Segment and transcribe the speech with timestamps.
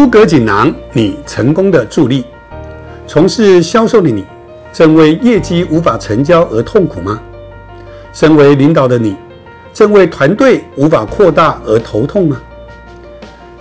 [0.00, 2.24] 诸葛锦囊，你成功的助力。
[3.06, 4.24] 从事销售的你，
[4.72, 7.20] 正为业绩无法成交而痛苦吗？
[8.10, 9.14] 身为领导的你，
[9.74, 12.40] 正为团队无法扩大而头痛吗？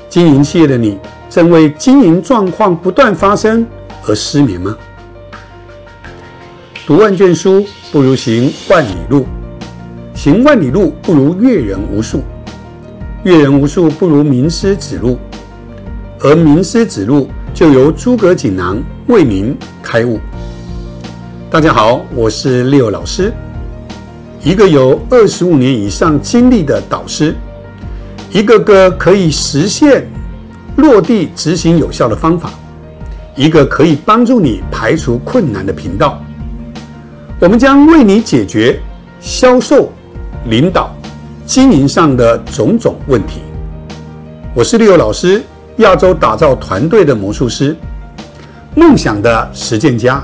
[0.07, 0.97] 经营企业的你，
[1.29, 3.67] 正为经营状况不断发生
[4.07, 4.77] 而失眠吗？
[6.87, 9.25] 读万卷书不如行万里路，
[10.13, 12.23] 行万里路不如阅人无数，
[13.23, 15.19] 阅人无数不如名师指路，
[16.21, 20.19] 而名师指路就由诸葛锦囊为您开悟。
[21.49, 23.33] 大家好，我是六老师，
[24.43, 27.33] 一个有二十五年以上经历的导师，
[28.33, 30.05] 一个个可以实现
[30.75, 32.51] 落地执行有效的方法，
[33.33, 36.21] 一个可以帮助你排除困难的频道。
[37.39, 38.77] 我们将为你解决
[39.21, 39.89] 销售、
[40.49, 40.93] 领导、
[41.45, 43.39] 经营上的种种问题。
[44.53, 45.41] 我是利友老师，
[45.79, 47.73] 亚洲打造团队的魔术师，
[48.75, 50.21] 梦想的实践家。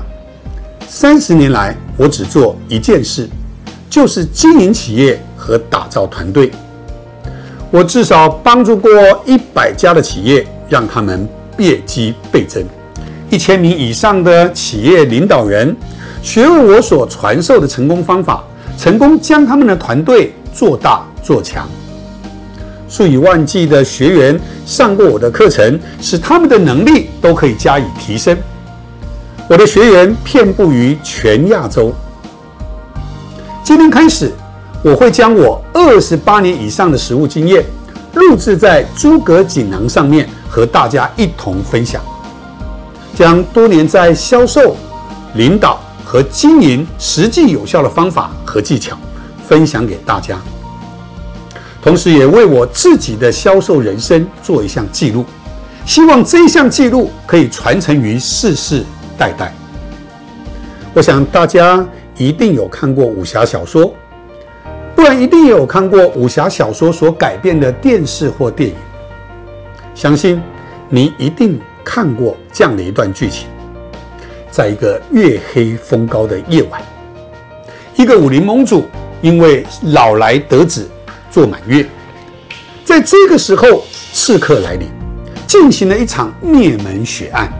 [0.86, 3.26] 三十年来，我只做一件事，
[3.88, 6.50] 就是经营企业和打造团队。
[7.70, 8.90] 我至少帮助过
[9.24, 12.62] 一百家的企业，让他们业绩倍增；
[13.30, 15.74] 一千名以上的企业领导人。
[16.22, 18.44] 学我所传授的成功方法，
[18.76, 21.66] 成功将他们的团队做大做强。
[22.88, 28.36] 数以万计的学员上过我的课程，使他们的能力都可以加以提升。
[29.48, 31.92] 我的学员遍布于全亚洲。
[33.64, 34.32] 今天开始，
[34.82, 37.64] 我会将我二十八年以上的实务经验
[38.14, 42.00] 录制在诸葛锦囊上面，和大家一同分享，
[43.14, 44.76] 将多年在销售、
[45.34, 45.80] 领导。
[46.08, 48.96] 和经营实际有效的方法和技巧
[49.44, 50.38] 分享给大家，
[51.86, 55.24] 同时也为我自己的销售人生做一项记录，
[55.84, 58.82] 希望这一项记录可以传承于世世
[59.16, 59.54] 代代。
[60.92, 63.94] 我想大家一定有看过武侠小说，
[64.96, 68.74] 不然一定也有看过武侠小说所改编的电视或电影，
[69.94, 70.42] 相信
[70.88, 73.46] 你一定看过这样的一段剧情。
[74.50, 76.82] 在一个月黑风高的夜晚，
[77.94, 78.86] 一个武林盟主
[79.22, 80.90] 因为老来得子
[81.36, 81.86] 做满月，
[82.82, 84.88] 在这个时候，刺客来临，
[85.46, 87.52] 进行了一场灭门血案，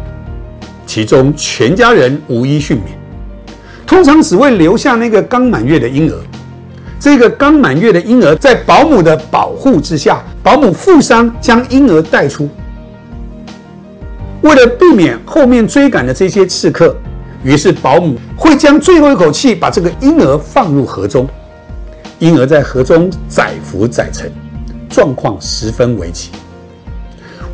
[0.87, 2.99] 其中全家人无一幸免。
[3.87, 6.17] 通常只会留下那个刚满月的婴儿。
[6.99, 12.49] 这个刚满月的婴儿在保姆的保护之下，保姆负伤将婴儿带出。
[14.41, 16.97] 为了避免后面追赶的这些刺客，
[17.45, 21.29] 于是保姆会将最后一口气把这个婴儿放入河中。
[22.19, 24.33] 婴儿在河中载浮载沉，
[24.89, 26.31] 状况十分危急。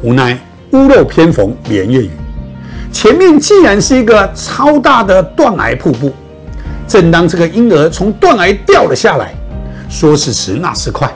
[0.03, 0.39] 无奈
[0.71, 2.11] 屋漏偏逢连夜雨，
[2.93, 6.13] 前面既然是一个超大的断崖瀑布。
[6.87, 9.35] 正当这个婴儿从断崖掉了下来，
[9.89, 11.11] 说时迟那时快，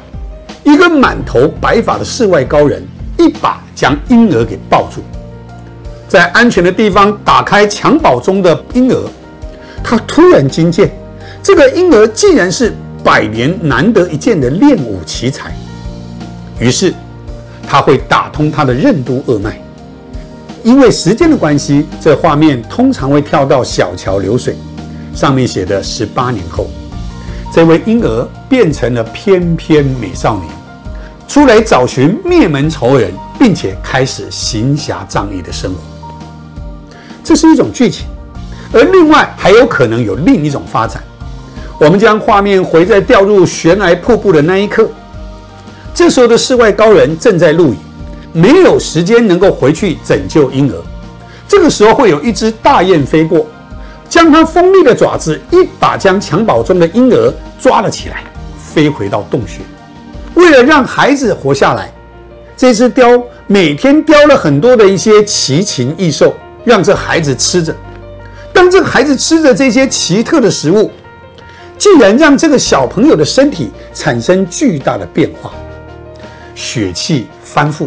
[0.64, 2.82] 一个满头白发的世外高人
[3.18, 5.02] 一把将婴儿给抱住。
[6.08, 9.08] 在安全的地方打开襁褓中的婴儿，
[9.84, 10.90] 他突然惊见，
[11.42, 12.72] 这个婴儿竟然是
[13.06, 15.54] 百年难得一见的练武奇才。
[16.58, 16.92] 于是，
[17.64, 19.62] 他会打通他的任督二脉。
[20.64, 24.56] 因为时间的关系，这画面通常会跳到小桥流水，
[25.14, 26.68] 上面写的十八年后，
[27.52, 30.48] 这位婴儿变成了翩翩美少年，
[31.28, 35.78] 出来找寻灭门仇人，并且开始行侠仗义的生活。
[37.22, 38.08] 这是一种剧情，
[38.72, 41.00] 而另外还有可能有另一种发展。
[41.78, 44.88] 我们将画面回在掉入悬崖瀑布的那一刻，
[45.94, 47.76] 这时候的世外高人正在录影，
[48.32, 50.74] 没有时间能够回去拯救婴儿。
[51.46, 53.46] 这个时候会有一只大雁飞过，
[54.08, 58.24] 将它锋利的爪子一把将襁褓中的婴儿抓了起来，
[58.58, 59.60] 飞回到洞穴。
[60.34, 61.92] 为了让孩子活下来，
[62.56, 66.34] 这只雕每天雕了很多的一些奇禽异兽。
[66.64, 67.72] 让这孩子吃着，
[68.52, 70.90] 当这个孩子吃着这些奇特的食物，
[71.78, 75.52] 竟然让这个小朋友的身体产生巨大的变化，
[76.54, 77.86] 血气翻覆，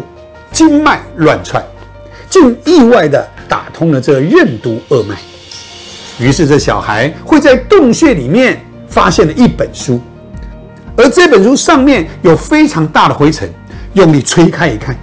[0.52, 1.64] 经脉乱窜，
[2.28, 5.16] 竟意外的打通了这任督二脉。
[6.18, 10.00] 于是这小孩会在洞穴里面发现了一本书，
[10.96, 13.52] 而这本书上面有非常大的灰尘，
[13.94, 14.96] 用力吹开一看，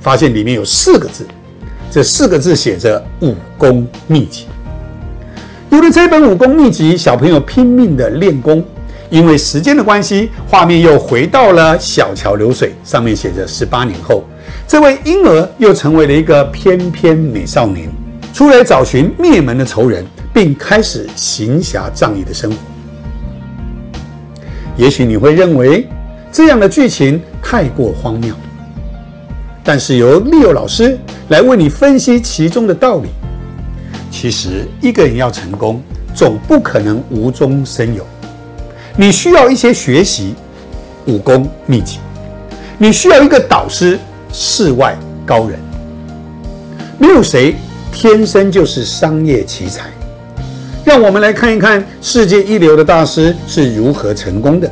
[0.00, 1.26] 发现里面有四个字。
[1.90, 4.48] 这四个字写着“武功秘籍”。
[5.74, 8.64] 读了这本武功秘籍，小朋友拼命的练功。
[9.10, 14.22] 因为时间的关系，画面又回到了小桥流水，上面写着“十八年后”。
[14.68, 17.88] 这位婴儿又成为了一个翩翩美少年，
[18.32, 22.56] 出来找寻灭门的仇人，并开始行侠仗义的生活。
[24.76, 25.88] 也许你会认为
[26.30, 28.32] 这样的剧情太过荒谬，
[29.64, 30.96] 但是由利友老师
[31.30, 33.08] 来为你分析其中的道理。
[34.16, 35.82] 其实，一个人要成功，
[36.14, 38.06] 总不可能无中生有。
[38.96, 40.36] 你需要一些学习
[41.04, 41.98] 武功秘籍，
[42.78, 43.98] 你需要一个导师，
[44.32, 44.96] 世外
[45.26, 45.58] 高人。
[46.96, 47.56] 没有谁
[47.92, 49.90] 天生就是商业奇才。
[50.84, 54.70] 让我们来看一看世界一流的大师是如何成功的。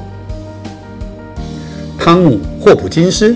[1.99, 3.35] 汤姆·霍普金斯，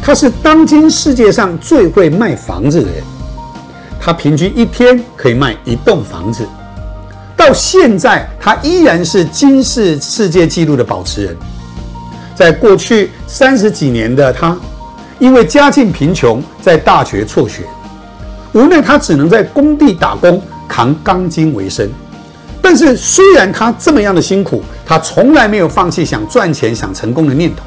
[0.00, 3.02] 他是当今世界上最会卖房子的人。
[4.00, 6.46] 他平均一天可以卖一栋房子。
[7.36, 11.36] 到现在，他依然是金氏世界纪录的保持人。
[12.34, 14.56] 在过去三十几年的他，
[15.18, 17.64] 因为家境贫穷，在大学辍学，
[18.52, 20.42] 无奈他只能在工地打工。
[20.70, 21.88] 扛钢筋为生，
[22.60, 27.62] 但是虽然他这么样的辛苦，他从来没有放弃想赚钱、想成功的念头。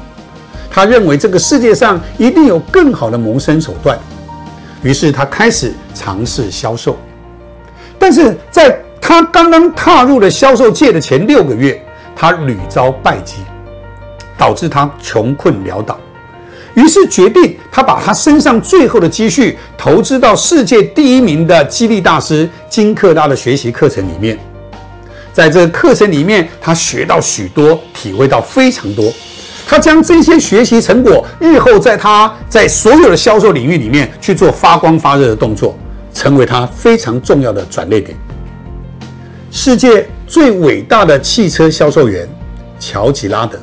[0.70, 3.98] 他认为这个世界上一定有更好的谋生手段，
[4.82, 6.98] 于是他开始尝试销售。
[7.98, 11.80] 但是在他刚刚踏入了销售界的前六个月，
[12.14, 13.36] 他屡遭败绩，
[14.36, 15.98] 导致他穷困潦倒。
[16.74, 24.38] 于是决定，他把他身上最后的积蓄投资到世界第一名的激励大师金克拉的学习课程里面。
[25.32, 29.12] 在这课程里面，他学到许多，体会到非常多。
[29.66, 35.74] 他将这些学习成果，日后在他在所有的销售领域里面去做发光发热的动作，
[36.12, 38.16] 成为他非常重要的转捩点。
[39.50, 42.28] 世界最伟大的汽车销售员
[42.78, 43.58] 乔吉拉德。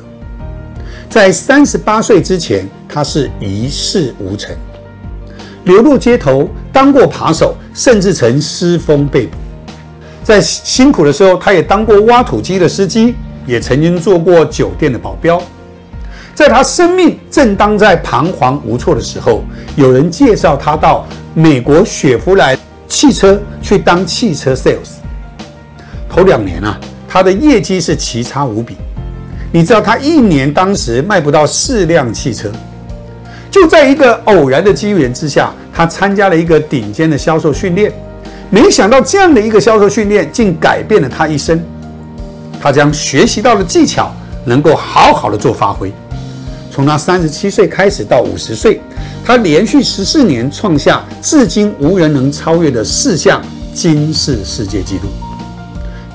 [1.08, 4.54] 在三十八岁之前，他是一事无成，
[5.64, 9.36] 流落街头，当过扒手，甚至曾失风被捕。
[10.22, 13.16] 在辛苦的时候，他也当过挖土机的司机，
[13.46, 15.42] 也曾经做过酒店的保镖。
[16.34, 19.42] 在他生命正当在彷徨无措的时候，
[19.76, 24.98] 有人介绍他到美国雪佛兰汽车去当汽车 sales。
[26.08, 26.78] 头两年啊，
[27.08, 28.76] 他的业绩是奇差无比。
[29.52, 32.50] 你知道他一年当时卖不到四辆汽车，
[33.50, 37.92] 就在一个偶然的机缘之下，他参加了一个顶尖的销售训练，
[38.48, 41.60] 没想到这样的一个销售训练竟改变了他一生。
[42.62, 44.12] 他将学习到的技巧
[44.44, 45.92] 能够好好的做发挥。
[46.80, 48.80] 从他三十七岁开始到五十岁，
[49.22, 53.42] 他连续十四年创下至今无人能超越的四项
[53.74, 55.10] 金氏世界纪录。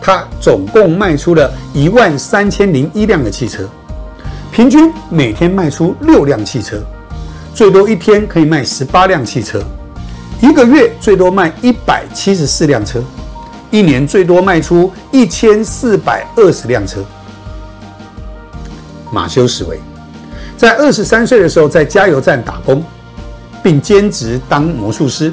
[0.01, 3.69] 他总共卖出了一万三千零一辆的汽车，
[4.51, 6.81] 平均每天卖出六辆汽车，
[7.53, 9.63] 最多一天可以卖十八辆汽车，
[10.41, 13.03] 一个月最多卖一百七十四辆车，
[13.69, 17.05] 一年最多卖出一千四百二十辆车。
[19.11, 19.79] 马修·史维
[20.57, 22.83] 在二十三岁的时候在加油站打工，
[23.61, 25.31] 并兼职当魔术师。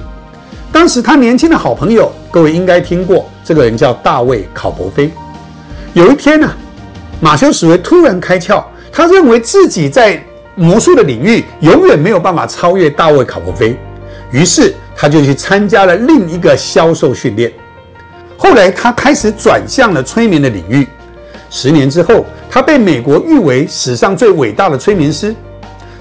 [0.73, 3.29] 当时他年轻的好朋友，各位应该听过。
[3.45, 5.11] 这个人叫大卫·考伯菲。
[5.93, 6.51] 有一天呢，
[7.21, 10.23] 马修·史维突然开窍，他认为自己在
[10.55, 13.77] 魔术的领域永远没有办法超越大卫·考伯菲，
[14.31, 17.53] 于是他就去参加了另一个销售训练。
[18.37, 20.87] 后来他开始转向了催眠的领域。
[21.51, 25.35] 十年之后，他被美国誉为史上最伟大的催眠师。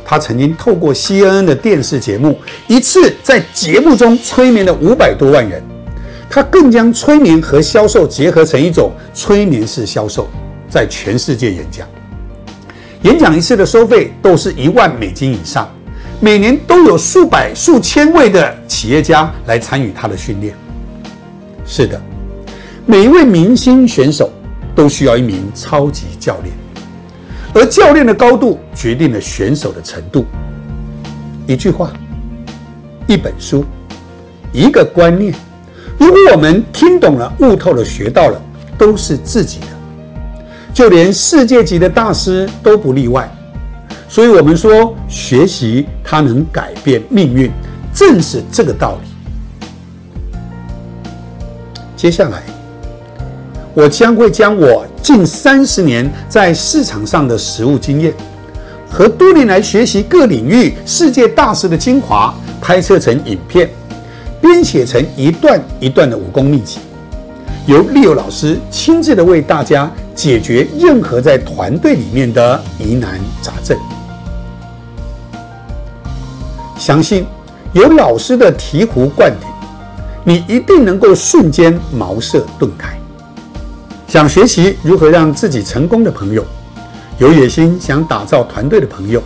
[0.04, 5.64] 他曾经透过 CNN 的电视节目，一次在节目中催眠了五百多万人。
[6.30, 10.28] 他更将催眠和销售结合成一种催眠式销售，
[10.70, 11.88] 在全世界演讲。
[13.04, 15.74] 演讲一次的收费都是一万美金以上，
[16.20, 20.54] 每年都有数百、数千位的企业家来参与他的训练。
[21.66, 22.02] 是的，
[22.86, 24.30] 每一位明星选手
[24.82, 26.52] 都需要一名超级教练，
[27.54, 30.26] 而教练的高度决定了选手的程度。
[31.46, 31.94] 一句话，
[33.06, 33.64] 一本书，
[34.52, 35.32] 一个观念。
[36.00, 38.42] 如果我们听懂了、悟透了、学到了，
[38.76, 39.68] 都是自己的，
[40.74, 43.32] 就连世界级的大师都不例外。
[44.10, 47.52] 所以，我们说学习它能改变命运，
[47.94, 50.42] 正是这个道理。
[51.96, 52.42] 接下来，
[53.74, 58.14] 我将会将我近三十年在市场上的实务经验，
[58.90, 63.70] 和多年来学习各领域世界大师的精华，拍摄成影片。
[64.42, 66.80] 编写成一段一段的武功秘籍，
[67.68, 73.78] 由利友老师亲自的为大家解决任何在团队里面的疑难杂症。
[76.76, 77.24] 相信
[77.74, 79.48] 有老师的醍醐灌顶，
[80.24, 83.01] 你一定能够瞬间茅塞顿开。
[84.12, 86.46] 想学习如何让自己成功的朋友，
[87.18, 89.24] 有野心想打造团队的朋友，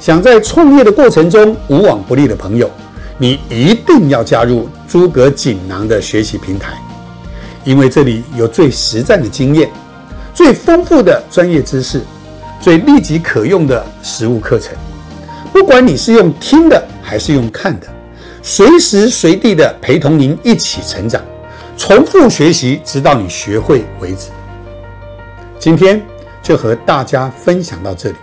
[0.00, 2.70] 想在创业的过程中无往不利的朋友，
[3.18, 6.72] 你一定要加入诸葛锦囊的学习平台，
[7.64, 9.68] 因为这里有最实战的经验，
[10.32, 12.00] 最丰富的专业知识。
[12.62, 14.74] 最立即可用的实物课程，
[15.52, 17.86] 不管你是用听的还是用看的，
[18.42, 21.20] 随时随地的陪同您一起成长，
[21.76, 24.30] 重复学习，直到你学会为止。
[25.58, 26.00] 今天
[26.42, 28.16] 就和大家分享到这里。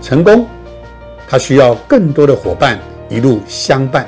[0.00, 0.46] 成功，
[1.28, 2.78] 它需要更多的伙伴
[3.08, 4.06] 一路相伴。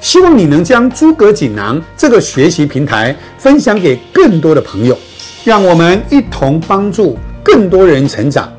[0.00, 4.98] 希望你能将诸葛锦囊这个学习平台分享给更多的朋友，
[5.44, 7.16] 让我们一同帮助。
[7.44, 8.52] 更多人成长，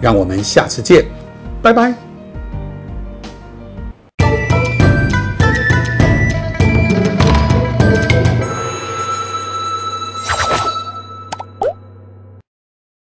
[0.00, 1.04] 让我们下次见，
[1.60, 2.11] 拜拜。